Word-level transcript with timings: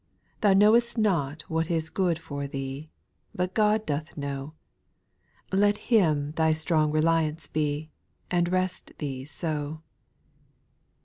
Thou 0.39 0.53
know'st 0.53 0.97
not 0.97 1.43
what 1.43 1.69
is 1.69 1.91
good 1.91 2.17
for 2.17 2.47
thee. 2.47 2.87
But 3.35 3.53
God 3.53 3.85
doth 3.85 4.17
know,— 4.17 4.55
Let 5.51 5.77
Him 5.77 6.31
thy 6.31 6.53
strong 6.53 6.89
reliance 6.91 7.47
be, 7.47 7.91
And 8.31 8.51
rest 8.51 8.93
thee 8.97 9.25
so. 9.25 9.83